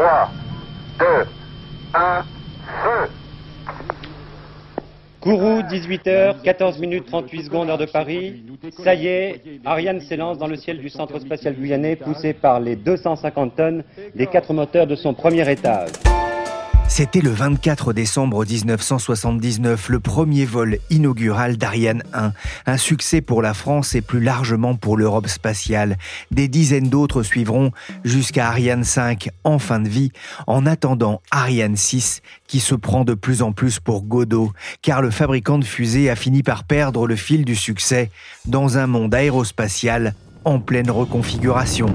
[0.00, 0.30] 3,
[0.98, 1.04] 2,
[1.92, 2.24] 1,
[2.82, 3.10] feu
[5.20, 8.42] Kourou, 18h, 14 minutes 38 secondes heure de Paris.
[8.82, 12.76] Ça y est, Ariane s'élance dans le ciel du centre spatial guyanais, poussé par les
[12.76, 15.90] 250 tonnes des quatre moteurs de son premier étage.
[16.90, 22.32] C'était le 24 décembre 1979, le premier vol inaugural d'Ariane 1.
[22.66, 25.96] Un succès pour la France et plus largement pour l'Europe spatiale.
[26.32, 27.70] Des dizaines d'autres suivront
[28.02, 30.10] jusqu'à Ariane 5 en fin de vie,
[30.48, 35.12] en attendant Ariane 6 qui se prend de plus en plus pour Godot, car le
[35.12, 38.10] fabricant de fusées a fini par perdre le fil du succès
[38.46, 40.14] dans un monde aérospatial
[40.44, 41.94] en pleine reconfiguration.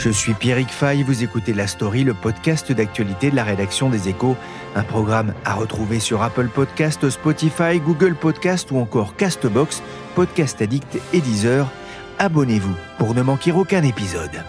[0.00, 4.08] Je suis Pierrick Fay, vous écoutez La Story, le podcast d'actualité de la rédaction des
[4.08, 4.34] Échos,
[4.74, 9.82] un programme à retrouver sur Apple Podcast, Spotify, Google Podcast ou encore Castbox,
[10.14, 11.68] Podcast Addict et Deezer.
[12.18, 14.42] Abonnez-vous pour ne manquer aucun épisode.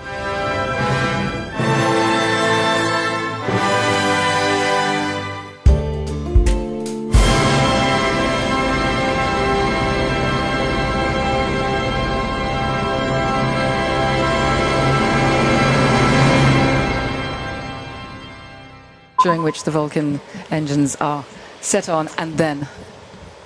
[19.24, 21.24] During which the Vulcan engines are
[21.62, 22.68] set on and then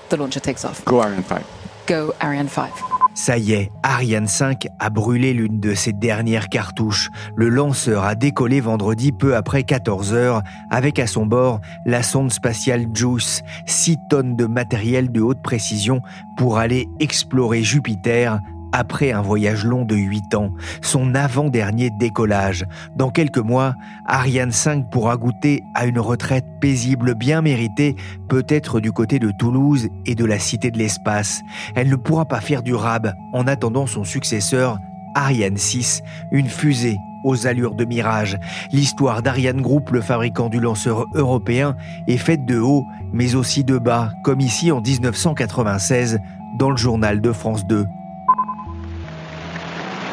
[0.09, 0.83] the launcher takes off.
[0.85, 1.45] Go Ariane 5.
[1.87, 2.71] Go Ariane 5.
[3.15, 7.09] Ça y est, Ariane 5 a brûlé l'une de ses dernières cartouches.
[7.37, 12.29] Le lanceur a décollé vendredi peu après 14 heures avec à son bord la sonde
[12.29, 16.01] spatiale JUICE, 6 tonnes de matériel de haute précision
[16.35, 18.41] pour aller explorer Jupiter
[18.75, 22.65] après un voyage long de 8 ans, son avant-dernier décollage.
[22.97, 23.73] Dans quelques mois,
[24.05, 27.95] Ariane 5 pourra goûter à une retraite paisible bien méritée,
[28.27, 31.41] peut-être du côté de Toulouse et de la Cité de l'Espace.
[31.75, 34.77] Elle ne pourra pas faire du rab en attendant son successeur,
[35.15, 38.37] Ariane 6, une fusée aux allures de mirage.
[38.73, 41.77] L'histoire d'Ariane Group, le fabricant du lanceur européen,
[42.07, 42.83] est faite de haut,
[43.13, 46.19] mais aussi de bas, comme ici en 1996
[46.59, 47.85] dans le journal de France 2.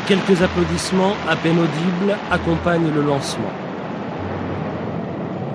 [0.08, 3.52] Quelques applaudissements à peine audibles accompagnent le lancement.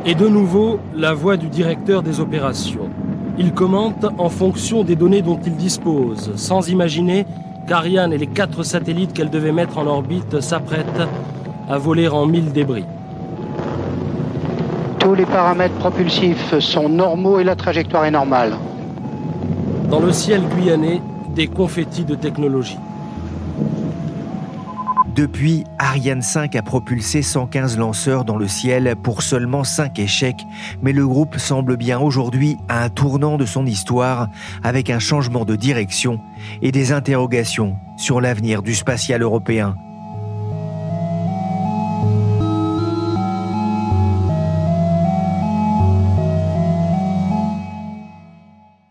[0.06, 2.90] Et de nouveau, la voix du directeur des opérations.
[3.38, 7.26] Il commente en fonction des données dont il dispose, sans imaginer
[7.68, 11.08] qu'Ariane et les quatre satellites qu'elle devait mettre en orbite s'apprêtent
[11.70, 12.86] à voler en mille débris.
[14.98, 18.54] Tous les paramètres propulsifs sont normaux et la trajectoire est normale.
[19.90, 21.02] Dans le ciel guyanais,
[21.36, 22.80] des confettis de technologie.
[25.18, 30.46] Depuis, Ariane 5 a propulsé 115 lanceurs dans le ciel pour seulement 5 échecs,
[30.84, 34.30] mais le groupe semble bien aujourd'hui à un tournant de son histoire
[34.64, 36.20] avec un changement de direction
[36.62, 39.76] et des interrogations sur l'avenir du spatial européen.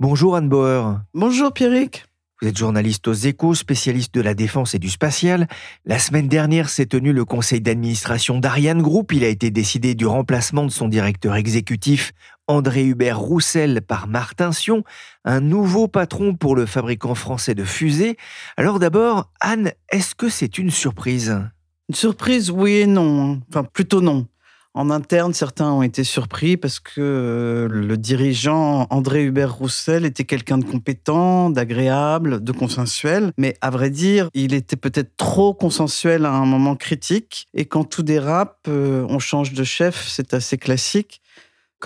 [0.01, 1.03] Bonjour Anne Bauer.
[1.15, 2.05] Bonjour Pierrick.
[2.43, 5.49] Vous êtes journaliste aux échos, spécialiste de la défense et du spatial.
[5.87, 9.15] La semaine dernière s'est tenu le conseil d'administration d'Ariane Group.
[9.15, 12.13] Il a été décidé du remplacement de son directeur exécutif,
[12.47, 14.85] André Hubert Roussel, par Martin Sion,
[15.25, 18.19] un nouveau patron pour le fabricant français de fusées.
[18.59, 21.41] Alors d'abord, Anne, est-ce que c'est une surprise?
[21.89, 23.41] Une surprise, oui et non.
[23.49, 24.27] Enfin, plutôt non.
[24.77, 30.25] En interne, certains ont été surpris parce que euh, le dirigeant André Hubert Roussel était
[30.25, 33.33] quelqu'un de compétent, d'agréable, de consensuel.
[33.39, 37.47] Mais à vrai dire, il était peut-être trop consensuel à un moment critique.
[37.55, 41.23] Et quand tout dérape, euh, on change de chef, c'est assez classique.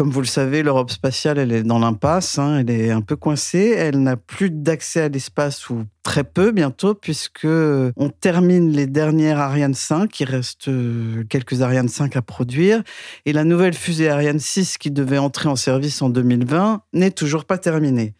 [0.00, 3.16] Comme vous le savez, l'Europe spatiale, elle est dans l'impasse, hein, elle est un peu
[3.16, 8.86] coincée, elle n'a plus d'accès à l'espace ou très peu bientôt, puisque on termine les
[8.86, 12.82] dernières Ariane 5, il reste euh, quelques Ariane 5 à produire,
[13.26, 17.44] et la nouvelle fusée Ariane 6 qui devait entrer en service en 2020 n'est toujours
[17.44, 18.14] pas terminée.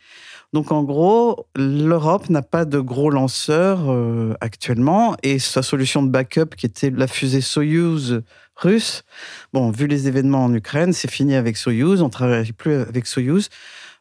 [0.53, 6.11] Donc en gros, l'Europe n'a pas de gros lanceurs euh, actuellement et sa solution de
[6.11, 8.23] backup qui était la fusée Soyuz
[8.57, 9.05] russe,
[9.53, 13.07] bon, vu les événements en Ukraine, c'est fini avec Soyuz, on ne travaille plus avec
[13.07, 13.49] Soyuz.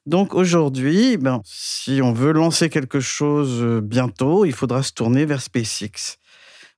[0.06, 5.26] Donc aujourd'hui, ben, si on veut lancer quelque chose euh, bientôt, il faudra se tourner
[5.26, 6.19] vers SpaceX.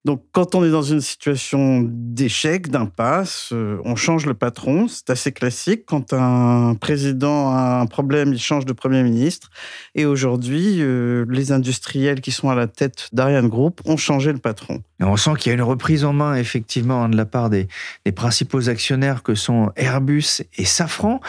[0.04, 4.88] Donc, quand on est dans une situation d'échec, d'impasse, euh, on change le patron.
[4.88, 5.84] C'est assez classique.
[5.86, 9.52] Quand un président a un problème, il change de Premier ministre.
[9.94, 14.40] Et aujourd'hui, euh, les industriels qui sont à la tête d'Ariane Group ont changé le
[14.40, 14.82] patron.
[15.00, 17.68] On sent qu'il y a une reprise en main, effectivement, de la part des
[18.16, 21.22] principaux actionnaires que sont Airbus et Safran.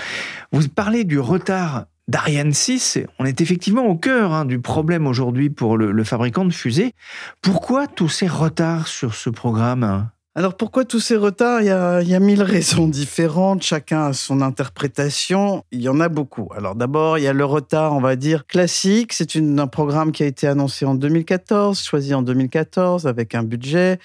[0.51, 5.49] Vous parlez du retard d'Ariane 6, on est effectivement au cœur hein, du problème aujourd'hui
[5.49, 6.93] pour le, fabricant de fusées.
[7.41, 11.61] Pourquoi tous ces retards sur ce programme alors pourquoi tous ces retards?
[11.61, 15.91] Il y, a, il y, a, mille raisons différentes, chacun a son interprétation, il y
[15.91, 16.49] en a beaucoup.
[16.57, 20.23] Alors d'abord, il y a le retard, on va dire, classique, c'est un programme qui
[20.23, 23.99] a été annoncé en 2014, choisi en 2014 avec un budget.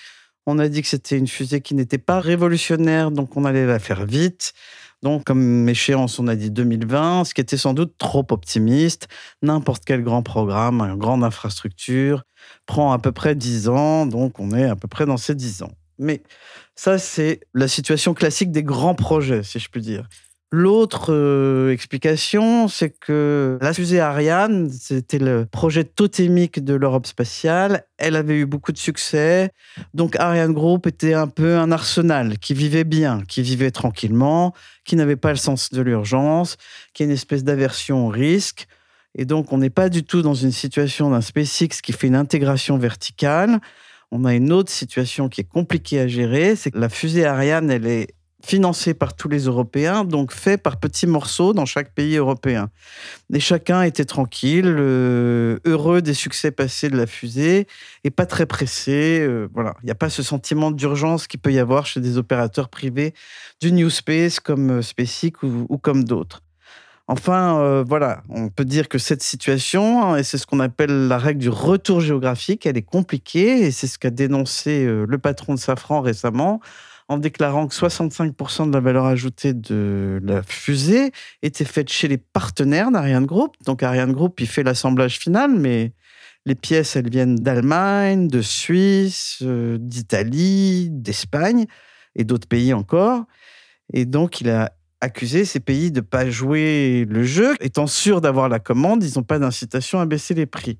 [0.45, 3.79] On a dit que c'était une fusée qui n'était pas révolutionnaire, donc on allait la
[3.79, 4.53] faire vite.
[5.03, 9.07] Donc, comme échéance, on a dit 2020, ce qui était sans doute trop optimiste.
[9.41, 12.23] N'importe quel grand programme, une grande infrastructure,
[12.65, 15.63] prend à peu près 10 ans, donc on est à peu près dans ces 10
[15.63, 15.71] ans.
[15.99, 16.23] Mais
[16.75, 20.07] ça, c'est la situation classique des grands projets, si je puis dire.
[20.53, 27.83] L'autre euh, explication, c'est que la fusée Ariane, c'était le projet totémique de l'Europe spatiale.
[27.97, 29.51] Elle avait eu beaucoup de succès.
[29.93, 34.53] Donc Ariane Group était un peu un arsenal qui vivait bien, qui vivait tranquillement,
[34.85, 36.55] qui n'avait pas le sens de l'urgence,
[36.93, 38.67] qui a une espèce d'aversion au risque.
[39.15, 42.15] Et donc on n'est pas du tout dans une situation d'un SpaceX qui fait une
[42.15, 43.59] intégration verticale.
[44.11, 47.69] On a une autre situation qui est compliquée à gérer, c'est que la fusée Ariane,
[47.69, 48.07] elle est
[48.47, 52.69] financé par tous les Européens, donc fait par petits morceaux dans chaque pays européen.
[53.33, 57.67] Et chacun était tranquille, euh, heureux des succès passés de la fusée
[58.05, 59.19] et pas très pressé.
[59.19, 62.17] Euh, voilà, il n'y a pas ce sentiment d'urgence qu'il peut y avoir chez des
[62.17, 63.13] opérateurs privés
[63.59, 66.41] du New Space comme euh, SpaceX ou, comme d'autres.
[67.09, 71.17] Enfin, voilà, on peut dire que cette situation, hein, et c'est ce qu'on appelle la
[71.17, 75.59] règle du retour géographique, elle est compliquée, et c'est ce qu'a dénoncé le patron de
[75.59, 76.59] Safran récemment,
[77.09, 81.11] en déclarant que 65% de la valeur ajoutée de la fusée
[81.41, 83.55] était faite chez les partenaires d'Ariane Group.
[83.65, 85.93] Donc Ariane Group, il fait l'assemblage final, mais
[86.45, 91.65] les pièces, elles viennent d'Allemagne, de Suisse, euh, d'Italie, d'Espagne
[92.15, 93.25] et d'autres pays encore.
[93.93, 94.71] Et donc, il a
[95.01, 97.55] accusé ces pays de ne pas jouer le jeu.
[97.59, 100.79] Étant sûr d'avoir la commande, ils n'ont pas d'incitation à baisser les prix.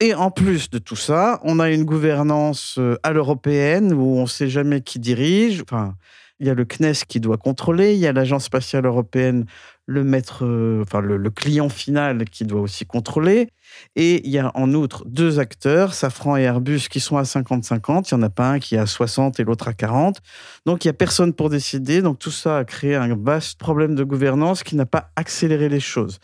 [0.00, 4.22] Et en plus de tout ça, on a une gouvernance euh, à l'européenne où on
[4.22, 5.60] ne sait jamais qui dirige.
[5.62, 5.96] Enfin,
[6.38, 9.44] il y a le CNES qui doit contrôler, il y a l'Agence spatiale européenne,
[9.86, 13.48] le maître, euh, enfin le, le, client final qui doit aussi contrôler.
[13.96, 18.10] Et il y a en outre deux acteurs, Safran et Airbus, qui sont à 50-50.
[18.12, 20.20] Il n'y en a pas un qui est à 60 et l'autre à 40.
[20.64, 22.02] Donc il n'y a personne pour décider.
[22.02, 25.80] Donc tout ça a créé un vaste problème de gouvernance qui n'a pas accéléré les
[25.80, 26.20] choses.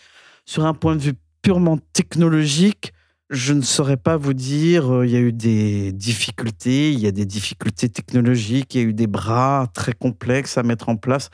[0.47, 2.93] Sur un point de vue purement technologique,
[3.31, 7.07] je ne saurais pas vous dire, euh, il y a eu des difficultés, il y
[7.07, 10.97] a des difficultés technologiques, il y a eu des bras très complexes à mettre en
[10.97, 11.31] place.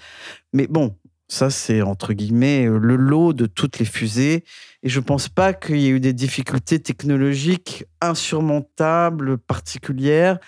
[0.53, 0.97] Mais bon,
[1.29, 4.45] ça c'est entre guillemets euh, le lot de toutes les fusées.
[4.83, 10.39] Et je ne pense pas qu'il y ait eu des difficultés technologiques insurmontables, particulières,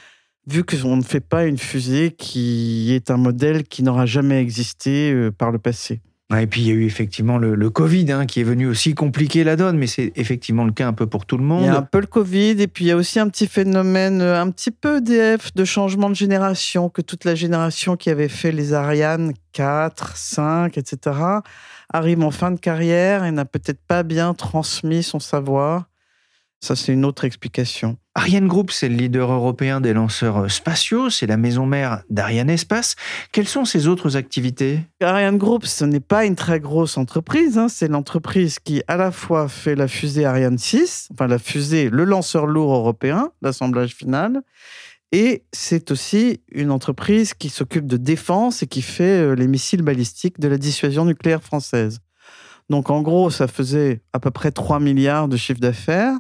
[0.47, 5.13] vu qu'on ne fait pas une fusée qui est un modèle qui n'aura jamais existé
[5.13, 6.01] euh, par le passé
[6.41, 9.45] et puis il y a eu effectivement le, Covid hein, qui est venu aussi compliquer
[9.45, 11.63] la donne, mais c'est effectivement le cas un peu pour tout le monde.
[11.63, 13.47] Il y a un peu le Covid, et puis il y a aussi un petit
[13.47, 18.11] phénomène, euh, un petit peu DF, de changement de génération, que toute la génération qui
[18.11, 21.17] avait fait les Ariane 4, 5, etc.,
[21.93, 25.85] arrive en fin de carrière et n'a peut-être pas bien transmis son savoir.
[26.61, 27.99] Ça, c'est une autre explication.
[28.15, 32.95] Ariane Group, c'est le leader européen des lanceurs spatiaux, c'est la maison mère d'Ariane Espace.
[33.33, 34.81] Quelles sont ses autres activités?
[35.01, 37.57] Ariane Group, ce n'est pas une très grosse entreprise.
[37.57, 37.69] Hein.
[37.69, 42.05] C'est l'entreprise qui, à la fois, fait la fusée Ariane 6, enfin la fusée, le
[42.05, 44.43] lanceur lourd européen, l'assemblage final,
[45.13, 49.83] et c'est aussi une entreprise qui s'occupe de défense et qui fait euh, les missiles
[49.83, 52.01] balistiques de la dissuasion nucléaire française.
[52.71, 56.15] Donc en gros, ça faisait à peu près 3 milliards de chiffre d'affaires.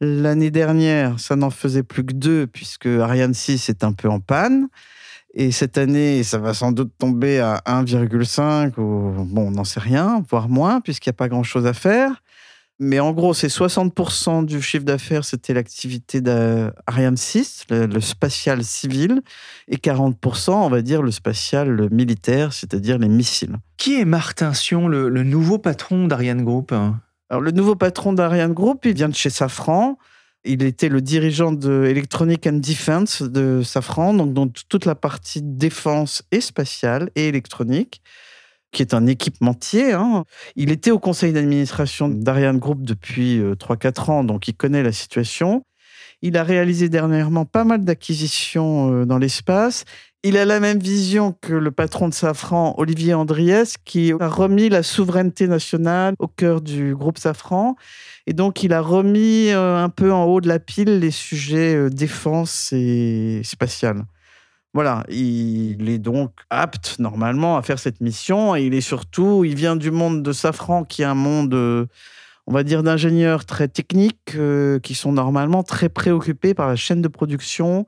[0.00, 4.20] L'année dernière, ça n'en faisait plus que deux, puisque Ariane 6 est un peu en
[4.20, 4.68] panne.
[5.34, 9.80] Et cette année, ça va sans doute tomber à 1,5 ou bon, on n'en sait
[9.80, 12.22] rien, voire moins, puisqu'il n'y a pas grand-chose à faire.
[12.80, 19.22] Mais en gros, c'est 60% du chiffre d'affaires, c'était l'activité d'Ariane 6, le, spatial civil,
[19.68, 23.56] et 40%, on va dire, le spatial militaire, c'est-à-dire les missiles.
[23.76, 26.72] Qui est Martin Sion, le, le nouveau patron d'Ariane Group
[27.30, 29.98] Alors, le nouveau patron d'Ariane Group, il vient de chez Safran.
[30.44, 35.40] Il était le dirigeant de Electronic and Defense de Safran, donc dans toute la partie
[35.42, 38.02] défense et spatiale et électronique,
[38.70, 39.92] qui est un équipementier.
[39.92, 40.24] Hein.
[40.54, 45.64] Il était au conseil d'administration d'Ariane Group depuis 3-4 ans, donc il connaît la situation.
[46.20, 49.84] Il a réalisé dernièrement pas mal d'acquisitions euh, dans l'espace.
[50.26, 54.70] Il a la même vision que le patron de Safran, Olivier Andriès, qui a remis
[54.70, 57.76] la souveraineté nationale au cœur du groupe Safran.
[58.26, 61.76] Et donc, il a remis euh, un peu en haut de la pile les sujets
[61.76, 64.06] euh, défense et spatial.
[64.72, 69.54] Voilà, il est donc apte normalement à faire cette mission et il est surtout, il
[69.54, 71.86] vient du monde de Safran qui est un monde
[72.46, 77.00] on va dire, d'ingénieurs très techniques euh, qui sont normalement très préoccupés par la chaîne
[77.00, 77.86] de production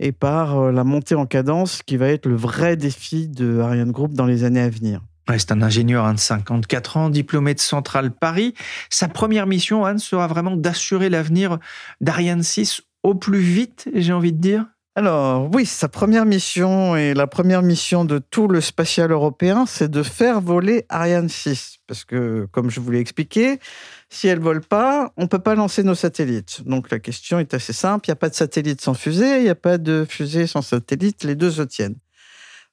[0.00, 3.92] et par euh, la montée en cadence qui va être le vrai défi de Ariane
[3.92, 5.02] Group dans les années à venir.
[5.28, 8.54] c'est un ingénieur hein, de 54 ans, diplômé de Centrale Paris.
[8.88, 11.58] Sa première mission, Anne, sera vraiment d'assurer l'avenir
[12.00, 14.66] d'Ariane 6 au plus vite, j'ai envie de dire
[14.96, 19.88] alors oui, sa première mission et la première mission de tout le spatial européen, c'est
[19.88, 21.78] de faire voler Ariane 6.
[21.86, 23.60] Parce que, comme je vous l'ai expliqué,
[24.08, 26.62] si elle vole pas, on peut pas lancer nos satellites.
[26.66, 29.44] Donc la question est assez simple, il n'y a pas de satellite sans fusée, il
[29.44, 31.98] n'y a pas de fusée sans satellite, les deux se tiennent.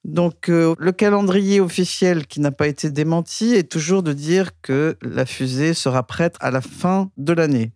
[0.04, 4.96] Donc euh, le calendrier officiel qui n'a pas été démenti est toujours de dire que
[5.02, 7.72] la fusée sera prête à la fin de l'année.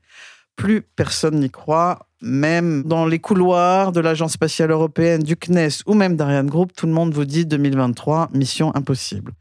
[0.56, 5.94] Plus personne n'y croit, même dans les couloirs de l'Agence spatiale européenne, du CNES ou
[5.94, 9.32] même d'Ariane Group, tout le monde vous dit 2023, mission impossible.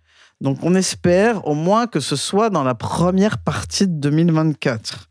[0.42, 5.10] Donc on espère au moins que ce soit dans la première partie de 2024.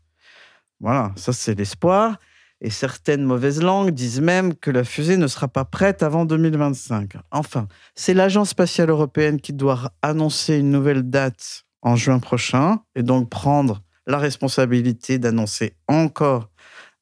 [0.81, 2.17] Voilà, ça c'est l'espoir.
[2.63, 7.13] Et certaines mauvaises langues disent même que la fusée ne sera pas prête avant 2025.
[7.31, 13.01] Enfin, c'est l'Agence spatiale européenne qui doit annoncer une nouvelle date en juin prochain et
[13.01, 16.49] donc prendre la responsabilité d'annoncer encore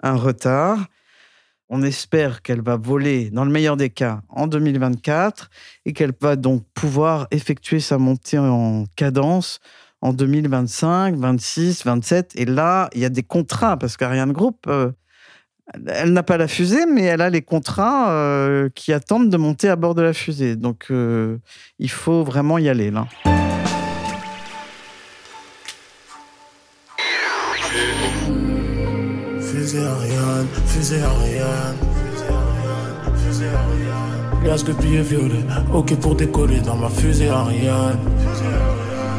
[0.01, 0.87] un retard.
[1.69, 5.49] On espère qu'elle va voler, dans le meilleur des cas, en 2024
[5.85, 9.59] et qu'elle va donc pouvoir effectuer sa montée en cadence
[10.01, 12.33] en 2025, 26, 27.
[12.35, 14.91] Et là, il y a des contrats parce qu'Ariane Group, euh,
[15.87, 19.69] elle n'a pas la fusée, mais elle a les contrats euh, qui attendent de monter
[19.69, 20.55] à bord de la fusée.
[20.55, 21.37] Donc, euh,
[21.77, 23.07] il faut vraiment y aller là.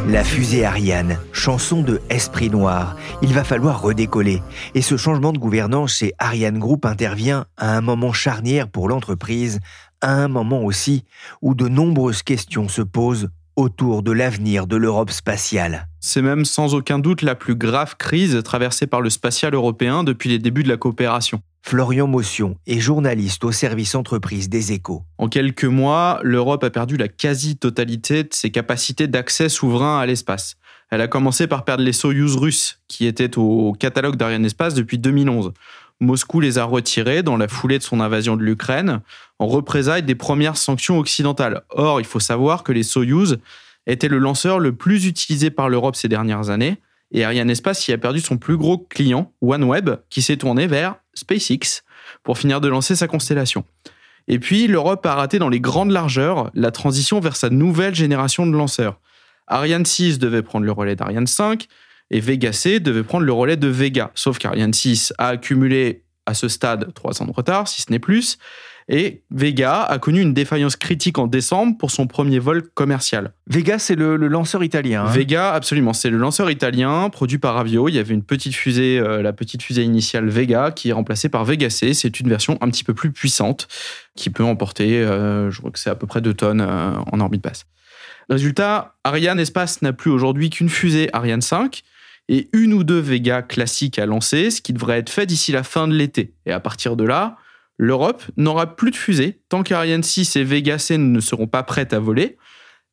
[0.08, 2.96] La fusée Ariane, chanson de Esprit Noir.
[3.22, 4.42] Il va falloir redécoller.
[4.74, 9.60] Et ce changement de gouvernance chez Ariane Group intervient à un moment charnière pour l'entreprise,
[10.00, 11.04] à un moment aussi
[11.42, 13.28] où de nombreuses questions se posent
[13.60, 15.86] autour de l'avenir de l'Europe spatiale.
[16.00, 20.30] C'est même sans aucun doute la plus grave crise traversée par le spatial européen depuis
[20.30, 21.42] les débuts de la coopération.
[21.62, 25.02] Florian Motion est journaliste au service entreprise des échos.
[25.18, 30.56] En quelques mois, l'Europe a perdu la quasi-totalité de ses capacités d'accès souverain à l'espace.
[30.90, 34.98] Elle a commencé par perdre les Soyuz russes, qui étaient au catalogue d'Ariane Espace depuis
[34.98, 35.52] 2011.
[36.00, 39.02] Moscou les a retirés dans la foulée de son invasion de l'Ukraine,
[39.40, 41.62] en représailles des premières sanctions occidentales.
[41.70, 43.38] Or, il faut savoir que les Soyuz
[43.86, 46.76] étaient le lanceur le plus utilisé par l'Europe ces dernières années,
[47.10, 51.82] et Arianespace y a perdu son plus gros client, OneWeb, qui s'est tourné vers SpaceX
[52.22, 53.64] pour finir de lancer sa constellation.
[54.28, 58.46] Et puis, l'Europe a raté dans les grandes largeurs la transition vers sa nouvelle génération
[58.46, 59.00] de lanceurs.
[59.46, 61.66] Ariane 6 devait prendre le relais d'Ariane 5,
[62.10, 64.10] et Vega C devait prendre le relais de Vega.
[64.14, 67.98] Sauf qu'Ariane 6 a accumulé à ce stade trois ans de retard, si ce n'est
[67.98, 68.36] plus.
[68.92, 73.32] Et Vega a connu une défaillance critique en décembre pour son premier vol commercial.
[73.46, 75.04] Vega, c'est le, lanceur italien.
[75.04, 75.12] Hein.
[75.12, 77.88] Vega, absolument, c'est le lanceur italien produit par Avio.
[77.88, 81.28] Il y avait une petite fusée, euh, la petite fusée initiale Vega, qui est remplacée
[81.28, 81.94] par Vega C.
[81.94, 83.68] C'est une version un petit peu plus puissante
[84.16, 87.20] qui peut emporter, euh, je crois que c'est à peu près 2 tonnes euh, en
[87.20, 87.66] orbite basse.
[88.28, 91.82] Résultat, Ariane Espace n'a plus aujourd'hui qu'une fusée Ariane 5
[92.28, 95.62] et une ou deux Vega classiques à lancer, ce qui devrait être fait d'ici la
[95.62, 96.34] fin de l'été.
[96.44, 97.36] Et à partir de là,
[97.82, 101.94] l'Europe n'aura plus de fusées tant qu'Ariane 6 et Vega C ne seront pas prêtes
[101.94, 102.36] à voler.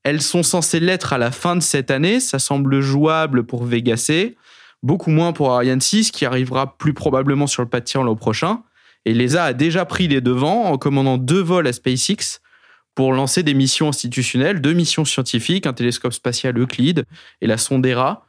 [0.04, 3.98] Elles sont censées l'être à la fin de cette année, ça semble jouable pour Vega
[3.98, 4.38] C,
[4.84, 8.16] beaucoup moins pour Ariane 6 qui arrivera plus probablement sur le pas de tir l'an
[8.16, 8.64] prochain.
[9.04, 12.40] Et l'ESA a déjà pris les devants en commandant deux vols à SpaceX
[12.96, 17.04] pour lancer des missions institutionnelles, deux missions scientifiques, un télescope spatial Euclide
[17.42, 18.28] et la sonde ERA,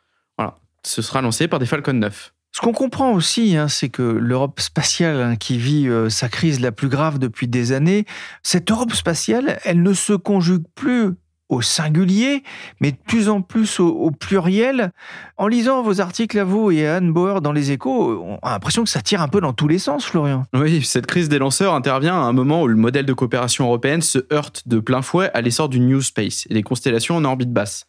[0.85, 2.33] ce sera lancé par des Falcon 9.
[2.59, 6.59] Ce qu'on comprend aussi, hein, c'est que l'Europe spatiale hein, qui vit euh, sa crise
[6.59, 8.05] la plus grave depuis des années,
[8.43, 11.13] cette Europe spatiale, elle ne se conjugue plus
[11.49, 12.43] au singulier,
[12.81, 14.93] mais de plus en plus au, pluriel.
[15.37, 18.53] En lisant vos articles à vous et à Anne Bauer dans les échos, on a
[18.53, 20.45] l'impression que ça tire un peu dans tous les sens, Florian.
[20.55, 24.03] Oui, cette crise des lanceurs intervient à un moment où le modèle de coopération européenne
[24.03, 27.53] se heurte de plein fouet à l'essor du New Space et des constellations en orbite
[27.53, 27.87] basse.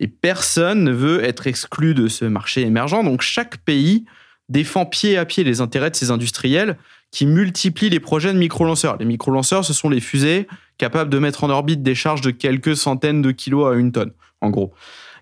[0.00, 4.04] Et personne ne veut être exclu de ce marché émergent, donc chaque pays
[4.48, 6.76] défend pied à pied les intérêts de ses industriels
[7.10, 8.96] qui multiplient les projets de micro-lanceurs.
[8.98, 10.48] Les micro-lanceurs, ce sont les fusées
[10.82, 14.10] capables de mettre en orbite des charges de quelques centaines de kilos à une tonne,
[14.40, 14.74] en gros.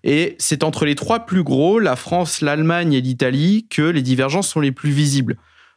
[0.05, 4.49] Et c'est entre les trois plus gros, la France, l'Allemagne et l'Italie, que les divergences
[4.49, 5.37] sont les plus visibles.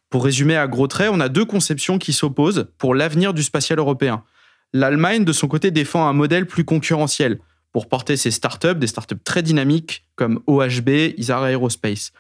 [0.10, 3.78] Pour résumer à gros traits, on a deux conceptions qui s'opposent pour l'avenir du spatial
[3.78, 4.24] européen.
[4.72, 7.40] L'Allemagne, de son côté, défend un modèle plus concurrentiel
[7.74, 12.14] pour porter ses startups, des startups très dynamiques comme OHB, Isar Aerospace.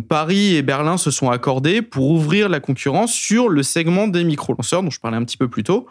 [0.00, 4.82] Paris et Berlin se sont accordés pour ouvrir la concurrence sur le segment des micro-lanceurs
[4.82, 5.86] dont je parlais un petit peu plus tôt.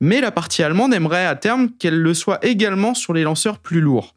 [0.00, 3.80] Mais la partie allemande aimerait à terme qu'elle le soit également sur les lanceurs plus
[3.80, 4.14] lourds.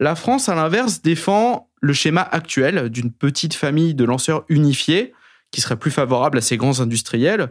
[0.00, 5.12] La France, à l'inverse, défend le schéma actuel d'une petite famille de lanceurs unifiés
[5.50, 7.48] qui serait plus favorable à ces grands industriels.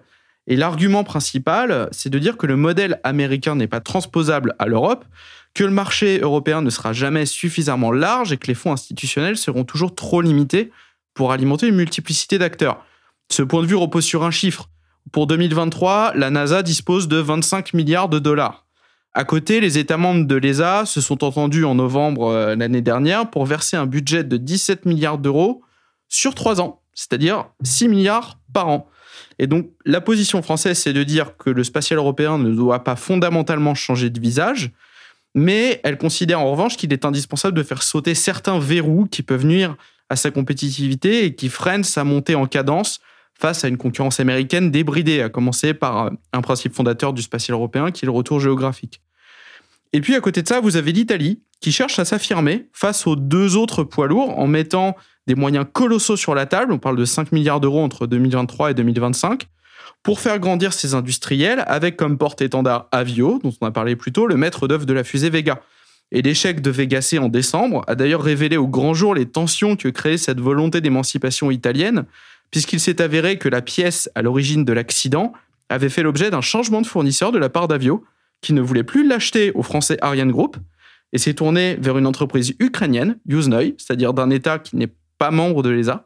[0.48, 5.06] Et l'argument principal, c'est de dire que le modèle américain n'est pas transposable à l'Europe,
[5.54, 9.64] que le marché européen ne sera jamais suffisamment large et que les fonds institutionnels seront
[9.64, 10.72] toujours trop limités
[11.14, 12.86] pour alimenter une multiplicité d'acteurs.
[13.30, 14.70] Ce point de vue repose sur un chiffre.
[15.12, 18.66] Pour 2023, la NASA dispose de 25 milliards de dollars.
[19.14, 23.30] À côté, les États membres de l'ESA se sont entendus en novembre euh, l'année dernière
[23.30, 25.64] pour verser un budget de 17 milliards d'euros
[26.10, 28.90] sur trois ans, c'est-à-dire 6 milliards par an.
[29.40, 32.96] Et donc, la position française, c'est de dire que le spatial européen ne doit pas
[32.96, 34.72] fondamentalement changer de visage,
[35.34, 39.46] mais elle considère en revanche qu'il est indispensable de faire sauter certains verrous qui peuvent
[39.46, 39.78] nuire
[40.10, 43.00] à sa compétitivité et qui freine sa montée en cadence
[43.40, 47.92] face à une concurrence américaine débridée, à commencer par un principe fondateur du spatial européen
[47.92, 49.02] qui est le retour géographique.
[49.94, 53.16] Et puis à côté de ça, vous avez l'Italie qui cherche à s'affirmer face aux
[53.16, 54.96] deux autres poids lourds en mettant
[55.28, 58.74] des moyens colossaux sur la table, on parle de 5 milliards d'euros entre 2023 et
[58.74, 59.48] 2025,
[60.04, 64.28] pour faire grandir ses industriels avec comme porte-étendard Avio, dont on a parlé plus tôt,
[64.28, 65.62] le maître d'œuvre de la fusée Vega.
[66.12, 69.76] Et l'échec de Vega C en décembre a d'ailleurs révélé au grand jour les tensions
[69.76, 72.06] que créait cette volonté d'émancipation italienne,
[72.52, 75.34] puisqu'il s'est avéré que la pièce à l'origine de l'accident
[75.70, 78.04] avait fait l'objet d'un changement de fournisseur de la part d'Avio,
[78.42, 80.58] qui ne voulait plus l'acheter au français Ariane Group,
[81.14, 85.64] et s'est tourné vers une entreprise ukrainienne, Yuznoy, c'est-à-dire d'un État qui n'est pas membre
[85.64, 86.06] de l'ESA,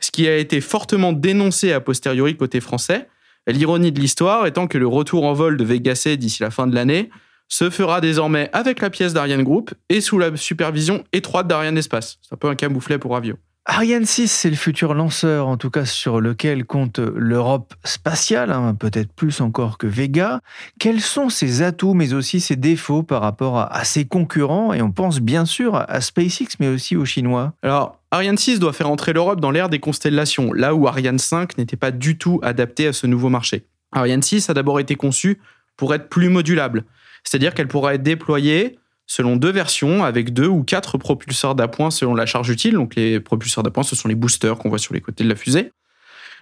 [0.00, 3.08] ce qui a été fortement dénoncé a posteriori côté français,
[3.46, 6.66] l'ironie de l'histoire étant que le retour en vol de Vega C d'ici la fin
[6.66, 7.10] de l'année
[7.48, 12.18] se fera désormais avec la pièce d'Ariane Group et sous la supervision étroite d'Ariane Espace.
[12.22, 13.36] C'est un peu un camouflet pour Avio.
[13.68, 18.76] Ariane 6, c'est le futur lanceur, en tout cas sur lequel compte l'Europe spatiale, hein,
[18.78, 20.40] peut-être plus encore que Vega.
[20.78, 24.72] Quels sont ses atouts, mais aussi ses défauts par rapport à, ses concurrents?
[24.72, 27.54] Et on pense bien sûr à SpaceX, mais aussi aux Chinois.
[27.64, 31.58] Alors, Ariane 6 doit faire entrer l'Europe dans l'ère des constellations, là où Ariane 5
[31.58, 33.66] n'était pas du tout adapté à ce nouveau marché.
[33.90, 35.40] Ariane 6 a d'abord été conçu
[35.76, 36.84] pour être plus modulable.
[37.24, 42.14] C'est-à-dire qu'elle pourra être déployée selon deux versions avec deux ou quatre propulseurs d'appoint selon
[42.14, 42.74] la charge utile.
[42.74, 45.36] Donc les propulseurs d'appoint, ce sont les boosters qu'on voit sur les côtés de la
[45.36, 45.72] fusée.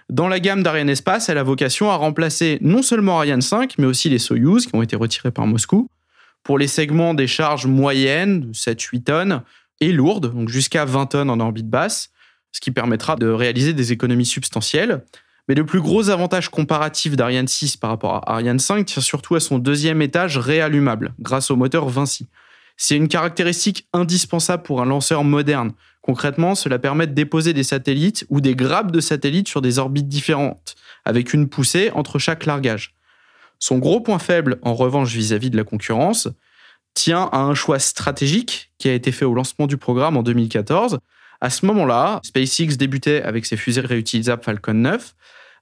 [0.09, 3.85] Dans la gamme d'Ariane Espace, elle a vocation à remplacer non seulement Ariane 5, mais
[3.85, 5.89] aussi les Soyuz qui ont été retirés par Moscou
[6.43, 9.41] pour les segments des charges moyennes, 7-8 tonnes,
[9.81, 12.11] et lourdes, donc jusqu'à 20 tonnes en orbite basse,
[12.51, 15.03] ce qui permettra de réaliser des économies substantielles.
[15.47, 19.35] Mais le plus gros avantage comparatif d'Ariane 6 par rapport à Ariane 5 tient surtout
[19.35, 22.27] à son deuxième étage réallumable, grâce au moteur Vinci.
[22.77, 25.71] C'est une caractéristique indispensable pour un lanceur moderne.
[26.01, 30.07] Concrètement, cela permet de déposer des satellites ou des grappes de satellites sur des orbites
[30.07, 32.93] différentes, avec une poussée entre chaque largage.
[33.59, 36.27] Son gros point faible, en revanche, vis-à-vis de la concurrence,
[36.93, 40.99] tient à un choix stratégique qui a été fait au lancement du programme en 2014.
[41.41, 45.15] À ce moment-là, SpaceX débutait avec ses fusées réutilisables Falcon 9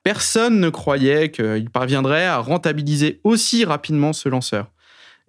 [0.03, 4.67] Personne ne croyait qu'il parviendrait à rentabiliser aussi rapidement ce lanceur.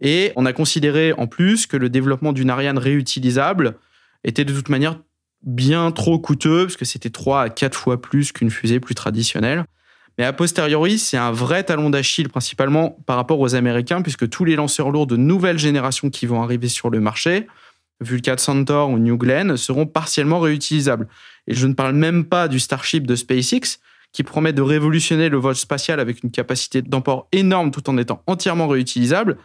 [0.00, 3.76] Et on a considéré en plus que le développement d'une Ariane réutilisable
[4.24, 4.98] était de toute manière
[5.42, 9.64] bien trop coûteux, parce que c'était 3 à 4 fois plus qu'une fusée plus traditionnelle.
[10.16, 14.44] Mais a posteriori, c'est un vrai talon d'Achille, principalement par rapport aux Américains, puisque tous
[14.44, 17.46] les lanceurs lourds de nouvelle génération qui vont arriver sur le marché,
[18.00, 21.08] Vulcan Centaur ou New Glenn, seront partiellement réutilisables.
[21.46, 23.80] Et je ne parle même pas du Starship de SpaceX,
[24.12, 28.22] qui promet de révolutionner le vol spatial avec une capacité d'emport énorme tout en étant
[28.28, 29.36] entièrement réutilisable,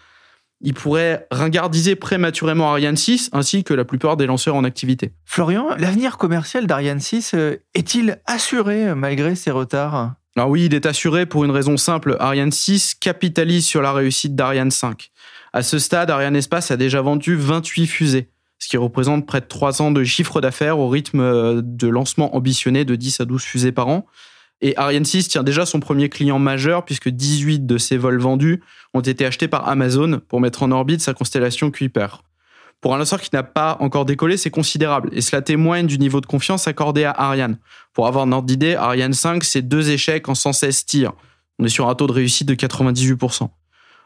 [0.61, 5.13] il pourrait ringardiser prématurément Ariane 6 ainsi que la plupart des lanceurs en activité.
[5.25, 10.13] Florian, l'avenir commercial d'Ariane 6 euh, est-il assuré malgré ces retards?
[10.35, 12.15] Alors oui, il est assuré pour une raison simple.
[12.19, 15.11] Ariane 6 capitalise sur la réussite d'Ariane 5.
[15.53, 19.47] À ce stade, Ariane Espace a déjà vendu 28 fusées, ce qui représente près de
[19.47, 23.41] 3 ans de chiffre d'affaires au rythme euh, de lancement ambitionné de 10 à 12
[23.41, 24.05] fusées par an.
[24.61, 28.61] Et Ariane 6 tient déjà son premier client majeur puisque 18 de ses vols vendus
[28.93, 32.07] ont été achetés par Amazon pour mettre en orbite sa constellation Kuiper.
[32.81, 36.21] Pour un lanceur qui n'a pas encore décollé, c'est considérable et cela témoigne du niveau
[36.21, 37.57] de confiance accordé à Ariane.
[37.93, 41.13] Pour avoir un ordre d'idée, Ariane 5, c'est deux échecs en 116 tirs.
[41.57, 43.49] On est sur un taux de réussite de 98%.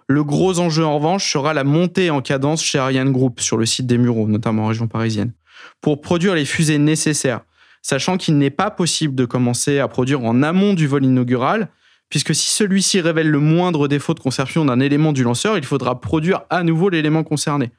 [0.08, 3.66] Le gros enjeu en revanche sera la montée en cadence chez Ariane Group sur le
[3.66, 5.34] site des Mureaux, notamment en région parisienne,
[5.80, 7.42] pour produire les fusées nécessaires,
[7.84, 11.70] sachant qu'il n'est pas possible de commencer à produire en amont du vol inaugural,
[12.10, 16.02] puisque si celui-ci révèle le moindre défaut de conception d'un élément du lanceur, il faudra
[16.02, 17.72] produire à nouveau l'élément concerné.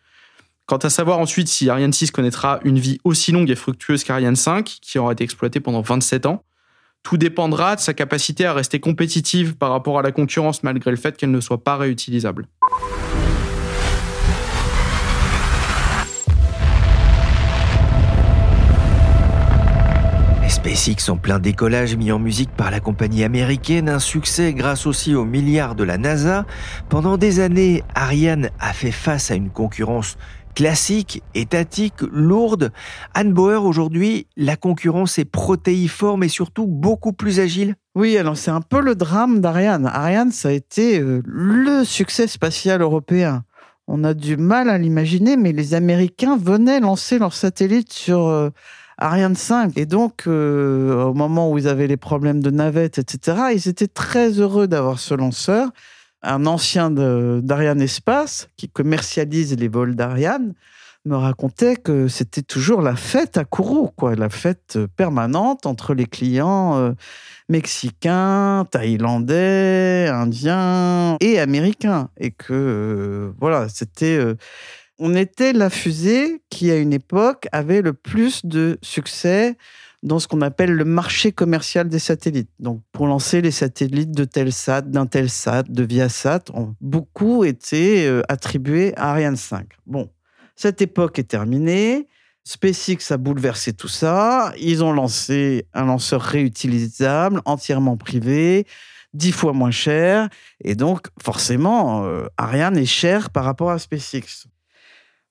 [0.67, 4.37] Quant à savoir ensuite si Ariane 6 connaîtra une vie aussi longue et fructueuse qu'Ariane
[4.37, 6.45] 5, qui aura été exploitée pendant 27 ans,
[7.03, 10.97] tout dépendra de sa capacité à rester compétitive par rapport à la concurrence malgré le
[10.97, 12.47] fait qu'elle ne soit pas réutilisable.
[20.64, 25.14] SpaceX en plein décollage mis en musique par la compagnie américaine, un succès grâce aussi
[25.14, 26.46] aux milliards de la NASA.
[26.88, 30.16] Pendant des années, Ariane a fait face à une concurrence
[30.55, 32.72] classique, étatique, lourde.
[33.12, 37.74] Anne Bauer, aujourd'hui, la concurrence est protéiforme et surtout beaucoup plus agile.
[37.94, 39.85] Oui, alors c'est un peu le drame d'Ariane.
[39.85, 43.44] Ariane, ça a été euh, le succès spatial européen.
[43.87, 48.29] On a du mal à l'imaginer, mais les Américains venaient lancer leur satellite sur
[48.98, 49.76] Ariane 5.
[49.76, 53.88] Et donc, euh, au moment où ils avaient les problèmes de navette, etc., ils étaient
[53.88, 55.70] très heureux d'avoir ce lanceur
[56.24, 60.54] un ancien d'Ariane Espace qui commercialise les vols d'Ariane
[61.07, 66.07] me racontait que c'était toujours la fête à Kourou, quoi, la fête permanente entre les
[66.07, 66.92] clients euh,
[67.50, 74.18] mexicains, thaïlandais, indiens et américains, et que euh, voilà, c'était,
[74.98, 79.57] on était la fusée qui à une époque avait le plus de succès
[80.04, 82.50] dans ce qu'on appelle le marché commercial des satellites.
[82.61, 88.94] Donc, pour lancer les satellites de Telsat, d'Intelsat, de Viasat, ont beaucoup été euh, attribués
[88.96, 89.66] à Ariane 5.
[89.87, 90.11] Bon,
[90.57, 92.07] cette époque est terminée.
[92.44, 94.52] SpaceX a bouleversé tout ça.
[94.59, 98.66] Ils ont lancé un lanceur réutilisable, entièrement privé,
[99.14, 100.28] dix fois moins cher.
[100.62, 104.46] Et donc, forcément, euh, Ariane est cher par rapport à SpaceX.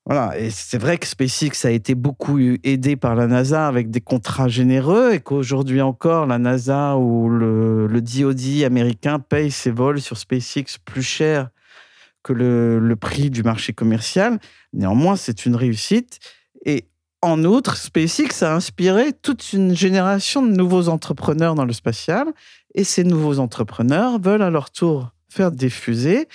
[0.06, 4.02] Voilà, et c'est vrai que SpaceX a été beaucoup aidé par la NASA avec des
[4.02, 10.18] contrats généreux et qu'aujourd'hui encore, la NASA ou le, DoD américain paye ses vols sur
[10.18, 11.48] SpaceX plus cher
[12.22, 14.38] que le prix du marché commercial.
[14.74, 16.20] Néanmoins, c'est une réussite.
[16.66, 16.88] Et
[17.22, 22.26] en outre, SpaceX a inspiré toute une génération de nouveaux entrepreneurs dans le spatial.
[22.74, 26.28] Et ces nouveaux entrepreneurs veulent à leur tour faire des fusées.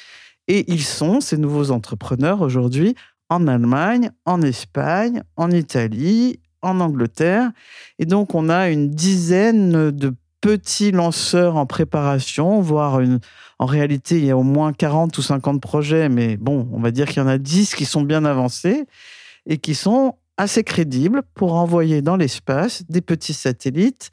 [0.47, 2.95] Et ils sont, ces nouveaux entrepreneurs aujourd'hui,
[3.29, 7.51] en Allemagne, en Espagne, en Italie, en Angleterre.
[7.99, 13.19] Et donc, on a une dizaine de petits lanceurs en préparation, voire une...
[13.59, 16.91] en réalité, il y a au moins 40 ou 50 projets, mais bon, on va
[16.91, 18.85] dire qu'il y en a 10 qui sont bien avancés
[19.45, 24.11] et qui sont assez crédibles pour envoyer dans l'espace des petits satellites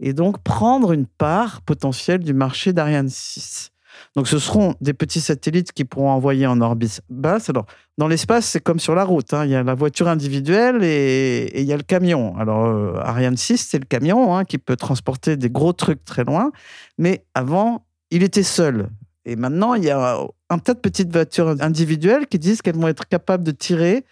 [0.00, 3.73] et donc prendre une part potentielle du marché d'Ariane 6.
[4.16, 7.50] Donc, ce seront des petits satellites qui pourront envoyer en orbite basse.
[7.50, 7.66] Alors,
[7.98, 9.32] dans l'espace, c'est comme sur la route.
[9.34, 9.44] Hein.
[9.44, 12.36] Il y a la voiture individuelle et, il y a le camion.
[12.38, 16.24] Alors, euh, Ariane 6, c'est le camion hein, qui peut transporter des gros trucs très
[16.24, 16.52] loin.
[16.98, 18.88] Mais avant, il était seul.
[19.24, 20.18] Et maintenant, il y a
[20.50, 24.04] un tas de petites voitures individuelles qui disent qu'elles vont être capables de tirer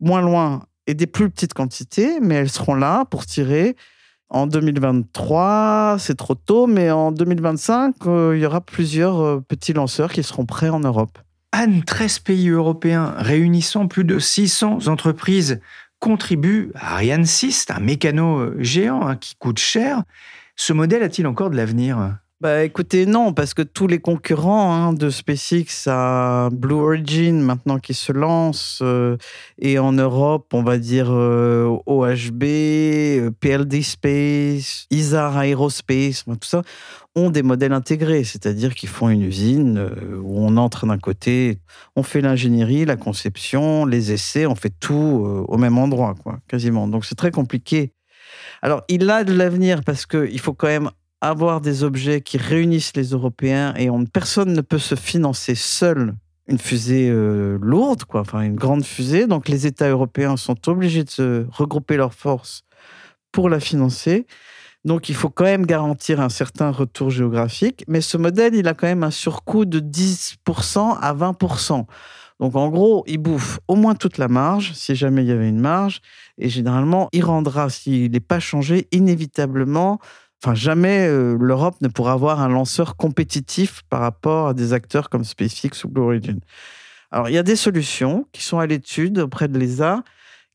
[0.00, 3.76] moins loin et des plus petites quantités, mais elles seront là pour tirer
[4.30, 9.72] en 2023, c'est trop tôt, mais en 2025, euh, il y aura plusieurs euh, petits
[9.72, 11.18] lanceurs qui seront prêts en Europe.
[11.52, 15.60] Anne, 13 pays européens réunissant plus de 600 entreprises
[15.98, 20.04] contribuent à Ariane 6, un mécano euh, géant hein, qui coûte cher.
[20.54, 22.16] Ce modèle a-t-il encore de l'avenir?
[22.40, 27.78] Bah écoutez, non, parce que tous les concurrents hein, de SpaceX à Blue Origin maintenant
[27.78, 29.18] qui se lance, euh,
[29.58, 36.62] et en Europe, on va dire euh, OHB, euh, PLD Space, ISAR Aerospace, tout ça,
[37.14, 39.90] ont des modèles intégrés, c'est-à-dire qu'ils font une usine
[40.22, 41.58] où on entre d'un côté,
[41.94, 46.88] on fait l'ingénierie, la conception, les essais, on fait tout au même endroit, quoi, quasiment.
[46.88, 47.92] Donc c'est très compliqué.
[48.62, 52.96] Alors, il a de l'avenir parce qu'il faut quand même avoir des objets qui réunissent
[52.96, 56.14] les Européens et on, personne ne peut se financer seul
[56.48, 59.26] une fusée euh, lourde, quoi, enfin une grande fusée.
[59.26, 62.62] Donc les États européens sont obligés de se regrouper leurs forces
[63.32, 64.26] pour la financer.
[64.84, 67.84] Donc il faut quand même garantir un certain retour géographique.
[67.86, 71.86] Mais ce modèle, il a quand même un surcoût de 10% à 20%.
[72.40, 75.48] Donc en gros, il bouffe au moins toute la marge, si jamais il y avait
[75.48, 76.00] une marge,
[76.38, 80.00] et généralement, il rendra, s'il n'est pas changé, inévitablement
[80.42, 85.10] Enfin, jamais euh, l'Europe ne pourra avoir un lanceur compétitif par rapport à des acteurs
[85.10, 86.40] comme SpaceX ou Blue Origin.
[87.10, 90.02] Alors, il y a des solutions qui sont à l'étude auprès de l'ESA,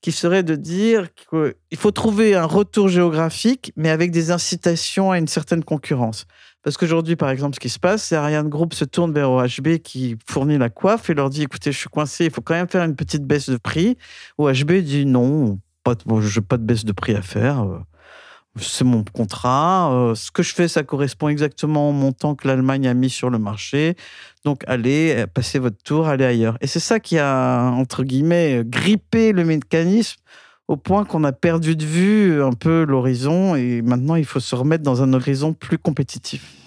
[0.02, 5.20] qui seraient de dire qu'il faut trouver un retour géographique, mais avec des incitations à
[5.20, 6.26] une certaine concurrence.
[6.64, 9.78] Parce qu'aujourd'hui, par exemple, ce qui se passe, c'est Ariane Group se tourne vers OHB
[9.84, 12.68] qui fournit la coiffe et leur dit écoutez, je suis coincé, il faut quand même
[12.68, 13.98] faire une petite baisse de prix.
[14.40, 17.68] OHB dit non, pas je n'ai pas de baisse de prix à faire.
[18.58, 19.92] Euh, c'est mon contrat.
[19.94, 23.30] Euh, ce que je fais, ça correspond exactement au montant que l'Allemagne a mis sur
[23.30, 23.96] le marché.
[24.44, 26.58] Donc, allez, euh, passez votre tour, allez ailleurs.
[26.62, 30.18] Et c'est ça qui a, entre guillemets, grippé le mécanisme
[30.68, 34.56] au point qu'on a perdu de vue un peu l'horizon et maintenant il faut se
[34.56, 36.65] remettre dans un horizon plus compétitif.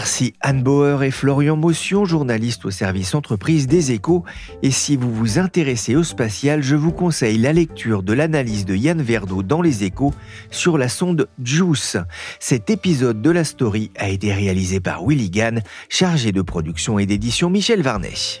[0.00, 4.24] Merci Anne Bauer et Florian Motion, journalistes au service entreprise des échos.
[4.62, 8.74] Et si vous vous intéressez au spatial, je vous conseille la lecture de l'analyse de
[8.74, 10.14] Yann Verdeau dans les échos
[10.50, 11.98] sur la sonde JUICE.
[12.38, 15.60] Cet épisode de la story a été réalisé par Willy Gann,
[15.90, 18.40] chargé de production et d'édition Michel Varnet.